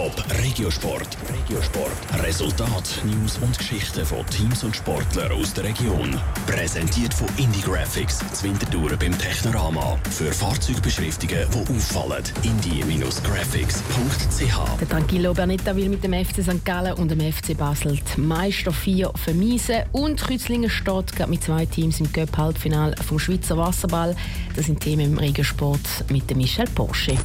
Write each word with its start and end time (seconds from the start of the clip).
Top 0.00 0.16
Regiosport. 0.42 1.18
Regiosport. 1.28 2.24
Resultat, 2.24 3.02
News 3.04 3.36
und 3.42 3.58
Geschichten 3.58 4.06
von 4.06 4.24
Teams 4.28 4.64
und 4.64 4.74
Sportlern 4.74 5.30
aus 5.32 5.52
der 5.52 5.64
Region. 5.64 6.18
Präsentiert 6.46 7.12
von 7.12 7.28
Indie 7.36 7.60
Graphics, 7.60 8.20
Zwintertouren 8.32 8.98
beim 8.98 9.18
Technorama. 9.18 9.98
Für 10.10 10.32
Fahrzeugbeschriftungen, 10.32 11.46
die 11.52 11.58
auffallen. 11.58 12.24
indie-graphics.ch. 12.42 14.78
Der 14.80 14.88
Tranquillo 14.88 15.34
Bernetta 15.34 15.76
will 15.76 15.90
mit 15.90 16.02
dem 16.02 16.14
FC 16.14 16.44
St. 16.44 16.64
Gallen 16.64 16.94
und 16.94 17.10
dem 17.10 17.20
FC 17.20 17.54
Basel 17.54 17.98
die 18.16 18.20
Meister 18.22 18.72
4 18.72 19.12
vermiesen. 19.22 19.82
Und 19.92 20.26
Kützlingen 20.26 20.70
steht 20.70 21.14
gerade 21.14 21.28
mit 21.28 21.44
zwei 21.44 21.66
Teams 21.66 22.00
im 22.00 22.10
Cup-Halbfinale 22.10 22.96
vom 23.06 23.18
Schweizer 23.18 23.58
Wasserball. 23.58 24.16
Das 24.56 24.64
sind 24.64 24.80
Themen 24.80 25.12
im 25.12 25.18
Regiosport 25.18 26.06
mit 26.08 26.30
dem 26.30 26.38
Michel 26.38 26.64
Porsche. 26.74 27.18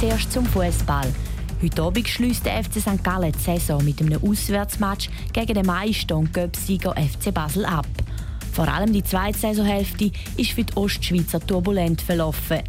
Zuerst 0.00 0.32
zum 0.32 0.46
Fußball. 0.46 1.12
Heute 1.62 1.82
Abend 1.82 2.06
schließt 2.06 2.44
der 2.44 2.62
FC 2.62 2.80
St. 2.80 3.02
Gallen 3.02 3.32
die 3.32 3.38
Saison 3.38 3.82
mit 3.82 3.98
einem 4.02 4.22
Auswärtsmatch 4.22 5.08
gegen 5.32 5.54
den 5.54 5.64
Meister 5.64 6.18
und 6.18 6.34
Göpsieger 6.34 6.94
FC 6.94 7.32
Basel 7.32 7.64
ab. 7.64 7.86
Vor 8.52 8.68
allem 8.68 8.92
die 8.92 9.02
zweite 9.02 9.38
Saisonhälfte 9.38 10.12
ist 10.36 10.50
für 10.50 10.64
die 10.64 10.76
Ostschweizer 10.76 11.40
turbulent 11.40 12.02
verlaufen. 12.02 12.60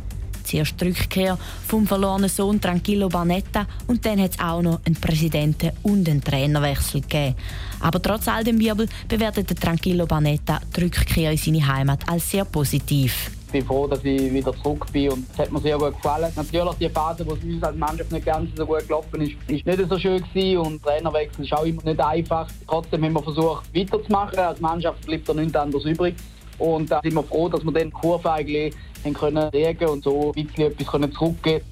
Zuerst 0.45 0.79
die 0.79 0.85
Rückkehr 0.85 1.37
vom 1.67 1.85
verlorenen 1.85 2.29
Sohn 2.29 2.61
Tranquillo 2.61 3.09
Barnetta 3.09 3.67
und 3.87 4.05
dann 4.05 4.21
hat 4.21 4.31
es 4.31 4.39
auch 4.39 4.61
noch 4.61 4.79
einen 4.85 4.95
Präsidenten- 4.95 5.73
und 5.83 6.07
einen 6.07 6.23
Trainerwechsel 6.23 7.01
gegeben. 7.01 7.35
Aber 7.81 8.01
trotz 8.01 8.29
all 8.29 8.45
dem 8.45 8.57
Wirbel 8.57 8.87
bewertet 9.09 9.59
Tranquillo 9.59 10.05
Barnetta 10.05 10.61
die 10.73 10.83
Rückkehr 10.83 11.31
in 11.31 11.37
seine 11.37 11.67
Heimat 11.67 12.07
als 12.07 12.31
sehr 12.31 12.45
positiv. 12.45 13.31
Bin 13.51 13.65
froh, 13.65 13.87
dass 13.87 14.03
ich 14.03 14.33
wieder 14.33 14.53
zurück 14.61 14.85
bin 14.91 15.09
und 15.09 15.25
es 15.31 15.39
hat 15.39 15.51
mir 15.51 15.59
sehr 15.61 15.77
gut 15.77 15.95
gefallen. 15.95 16.31
Natürlich 16.35 16.75
die 16.75 16.89
Phase, 16.89 17.25
wo 17.25 17.33
es 17.33 17.43
uns 17.43 17.63
als 17.63 17.77
Mannschaft 17.77 18.11
nicht 18.11 18.25
ganz 18.25 18.49
so 18.55 18.65
gut 18.65 18.85
gelaufen 18.87 19.21
ist, 19.21 19.33
ist 19.47 19.65
nicht 19.65 19.89
so 19.89 19.97
schön 19.97 20.21
gewesen 20.21 20.57
und 20.57 20.83
Trainerwechsel 20.83 21.45
ist 21.45 21.53
auch 21.53 21.63
immer 21.63 21.81
nicht 21.83 21.99
einfach. 21.99 22.47
Trotzdem 22.67 23.05
haben 23.05 23.13
wir 23.13 23.23
versucht 23.23 23.73
weiterzumachen. 23.73 24.39
Als 24.39 24.59
Mannschaft 24.59 25.05
bleibt 25.05 25.29
da 25.29 25.33
nichts 25.33 25.55
anderes 25.55 25.85
übrig. 25.85 26.15
Und 26.59 26.91
da 26.91 26.99
sind 27.01 27.13
wir 27.13 27.23
froh, 27.23 27.47
dass 27.47 27.63
wir 27.63 27.71
die 27.71 27.89
Kurve 27.89 28.31
eigentlich 28.31 28.73
können 29.13 29.49
und 29.87 30.03
so 30.03 30.33
ein 30.35 30.45
bisschen 30.45 30.71
etwas 30.71 30.87
können 30.87 31.11
zurückgeben 31.13 31.63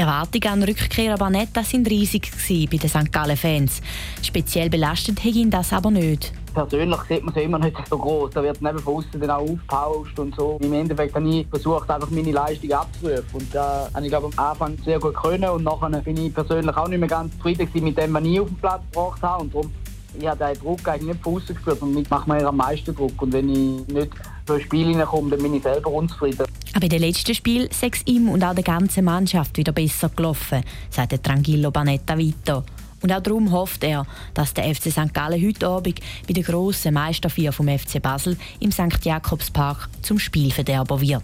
die 0.00 0.04
Erwartungen 0.06 0.48
an 0.48 0.62
Rückkehr 0.62 1.14
Barnetta 1.18 1.62
sind 1.62 1.86
riesig 1.86 2.30
bei 2.48 2.78
den 2.78 2.88
St. 2.88 3.12
Gallen-Fans. 3.12 3.82
Speziell 4.22 4.70
belastet 4.70 5.22
hat 5.22 5.34
ihn 5.34 5.50
das 5.50 5.74
aber 5.74 5.90
nicht. 5.90 6.32
Persönlich 6.54 7.00
sieht 7.06 7.22
man 7.22 7.34
es 7.34 7.42
immer 7.42 7.58
nicht 7.58 7.76
so 7.86 7.98
groß. 7.98 8.30
Da 8.30 8.42
wird 8.42 8.62
neben 8.62 8.78
von 8.78 8.96
außen 8.96 9.20
dann 9.20 9.30
auch 9.30 9.42
aufgepauscht 9.42 10.18
und 10.18 10.34
so. 10.34 10.58
Im 10.62 10.72
Endeffekt 10.72 11.14
habe 11.14 11.28
ich 11.28 11.46
versucht, 11.48 11.90
einfach 11.90 12.08
meine 12.08 12.32
Leistung 12.32 12.72
abzurufen. 12.72 13.24
Und 13.34 13.54
da 13.54 13.90
habe 13.92 14.06
ich 14.06 14.10
glaube 14.10 14.30
am 14.34 14.44
Anfang 14.44 14.78
sehr 14.82 14.98
gut 14.98 15.14
können 15.16 15.50
und 15.50 15.64
nachher 15.64 15.90
bin 16.00 16.16
ich 16.16 16.34
persönlich 16.34 16.74
auch 16.74 16.88
nicht 16.88 16.98
mehr 16.98 17.08
ganz 17.08 17.36
zufrieden 17.36 17.68
mit 17.84 17.98
dem, 17.98 18.14
was 18.14 18.24
ich 18.24 18.40
auf 18.40 18.48
den 18.48 18.56
Platz 18.56 18.82
gebracht 18.90 19.22
habe. 19.22 19.42
Und 19.42 19.54
darum 19.54 19.70
ich 20.18 20.26
habe 20.26 20.44
den 20.44 20.62
Druck 20.62 20.88
eigentlich 20.88 21.08
nicht 21.08 21.22
von 21.22 21.36
außen 21.36 21.54
gespürt 21.54 21.82
und 21.82 21.94
mit 21.94 22.10
macht 22.10 22.26
mir 22.26 22.46
am 22.46 22.56
meisten 22.56 22.94
Druck. 22.94 23.20
Und 23.20 23.32
wenn 23.34 23.48
ich 23.50 23.86
nicht 23.88 24.12
so 24.46 24.58
Spiel 24.58 24.88
hineinkomme, 24.88 25.30
dann 25.30 25.42
bin 25.42 25.54
ich 25.54 25.62
selber 25.62 25.90
unzufrieden. 25.90 26.46
Aber 26.80 26.86
in 26.86 26.98
den 26.98 27.02
letzten 27.02 27.34
Spiel 27.34 27.68
sei 27.70 27.90
es 27.92 28.06
ihm 28.06 28.30
und 28.30 28.42
auch 28.42 28.54
der 28.54 28.64
ganzen 28.64 29.04
Mannschaft 29.04 29.58
wieder 29.58 29.70
besser 29.70 30.08
gelaufen, 30.08 30.62
sagt 30.88 31.22
Tranquillo 31.22 31.70
Banetta 31.70 32.16
weiter. 32.16 32.64
Und 33.02 33.12
auch 33.12 33.20
darum 33.20 33.52
hofft 33.52 33.84
er, 33.84 34.06
dass 34.32 34.54
der 34.54 34.74
FC 34.74 34.90
St. 34.90 35.12
Gallen 35.12 35.46
heute 35.46 35.68
Abend 35.68 36.00
bei 36.26 36.32
der 36.32 36.42
grossen 36.42 36.94
Meisterfeier 36.94 37.52
vom 37.52 37.68
FC 37.68 38.00
Basel 38.00 38.38
im 38.60 38.72
St. 38.72 39.04
Jakobspark 39.04 39.90
zum 40.00 40.18
Spielverderber 40.18 41.02
wird. 41.02 41.22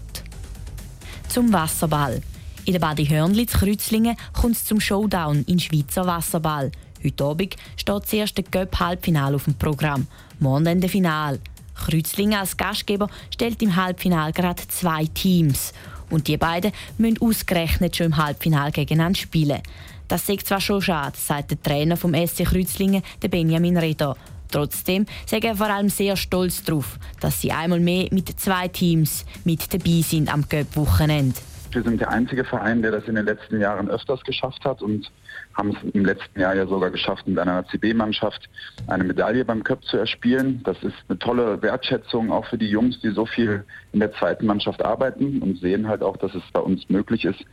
Zum 1.27 1.51
Wasserball. 1.51 2.21
In 2.65 2.73
der 2.73 2.79
Badi 2.79 3.07
Hörnli 3.07 3.47
zu 3.47 3.57
Kreuzlingen 3.57 4.15
kommt 4.33 4.57
es 4.57 4.65
zum 4.65 4.79
Showdown 4.79 5.43
in 5.45 5.59
Schweizer 5.59 6.05
Wasserball. 6.05 6.71
Heute 7.03 7.23
Abend 7.23 7.55
steht 7.77 8.03
das 8.03 8.13
erste 8.13 8.43
Göpp-Halbfinale 8.43 9.35
auf 9.35 9.45
dem 9.45 9.55
Programm. 9.55 10.05
Morgen 10.39 10.65
dann 10.65 10.81
der 10.81 10.89
Final. 10.91 11.39
Kreuzlingen 11.77 12.39
als 12.39 12.57
Gastgeber 12.57 13.09
stellt 13.33 13.61
im 13.61 13.75
Halbfinale 13.75 14.33
gerade 14.33 14.67
zwei 14.67 15.05
Teams. 15.05 15.73
Und 16.09 16.27
die 16.27 16.37
beiden 16.37 16.71
müssen 16.97 17.21
ausgerechnet 17.21 17.95
schon 17.95 18.07
im 18.07 18.17
Halbfinale 18.17 18.71
gegeneinander 18.71 19.19
spielen. 19.19 19.61
Das 20.07 20.29
ist 20.29 20.47
zwar 20.47 20.61
schon 20.61 20.81
schade, 20.81 21.17
sagt 21.17 21.51
der 21.51 21.61
Trainer 21.61 21.97
vom 21.97 22.13
SC 22.13 22.45
Kreuzlingen, 22.45 23.03
der 23.21 23.27
Benjamin 23.27 23.77
Reda. 23.77 24.15
Trotzdem 24.49 25.05
sei 25.25 25.39
er 25.39 25.57
vor 25.57 25.69
allem 25.69 25.89
sehr 25.89 26.15
stolz 26.15 26.63
darauf, 26.63 26.97
dass 27.19 27.41
sie 27.41 27.51
einmal 27.51 27.81
mehr 27.81 28.07
mit 28.11 28.39
zwei 28.39 28.69
Teams 28.69 29.25
mit 29.43 29.73
dabei 29.73 30.01
sind 30.01 30.31
am 30.31 30.47
Göpp-Wochenende. 30.47 31.35
Wir 31.71 31.83
sind 31.83 31.99
der 31.99 32.09
einzige 32.09 32.43
Verein, 32.43 32.81
der 32.81 32.91
das 32.91 33.05
in 33.05 33.15
den 33.15 33.25
letzten 33.25 33.59
Jahren 33.59 33.89
öfters 33.89 34.23
geschafft 34.23 34.63
hat 34.63 34.81
und 34.81 35.11
haben 35.53 35.69
es 35.69 35.93
im 35.93 36.05
letzten 36.05 36.39
Jahr 36.39 36.55
ja 36.55 36.65
sogar 36.65 36.89
geschafft, 36.89 37.27
mit 37.27 37.37
einer 37.37 37.65
CB-Mannschaft 37.67 38.49
eine 38.87 39.03
Medaille 39.03 39.43
beim 39.43 39.63
Cup 39.63 39.83
zu 39.83 39.97
erspielen. 39.97 40.61
Das 40.63 40.77
ist 40.83 40.95
eine 41.09 41.19
tolle 41.19 41.61
Wertschätzung 41.61 42.31
auch 42.31 42.45
für 42.45 42.57
die 42.57 42.69
Jungs, 42.69 42.99
die 43.01 43.09
so 43.09 43.25
viel 43.25 43.65
in 43.91 43.99
der 43.99 44.13
zweiten 44.13 44.45
Mannschaft 44.45 44.83
arbeiten 44.83 45.41
und 45.41 45.59
sehen 45.59 45.87
halt 45.87 46.03
auch, 46.03 46.17
dass 46.17 46.33
es 46.33 46.43
bei 46.53 46.59
uns 46.59 46.89
möglich 46.89 47.25
ist, 47.25 47.43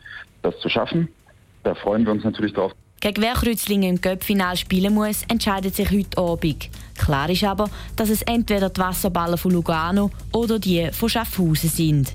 das 0.42 0.58
zu 0.60 0.68
schaffen. 0.68 1.08
Da 1.64 1.74
freuen 1.74 2.04
wir 2.04 2.12
uns 2.12 2.24
natürlich 2.24 2.52
drauf. 2.52 2.72
Gegen 3.00 3.22
wer 3.22 3.34
Kreuzlingen 3.34 3.96
im 3.96 4.00
Cup-Final 4.00 4.56
spielen 4.56 4.94
muss, 4.94 5.24
entscheidet 5.28 5.74
sich 5.74 5.90
heute 5.90 6.16
Abend. 6.16 6.70
Klar 6.96 7.28
ist 7.28 7.44
aber, 7.44 7.68
dass 7.96 8.08
es 8.08 8.22
entweder 8.22 8.70
die 8.70 8.80
Wasserballer 8.80 9.36
von 9.36 9.52
Lugano 9.52 10.10
oder 10.32 10.58
die 10.58 10.88
von 10.92 11.08
Schaffhausen 11.08 11.68
sind. 11.68 12.14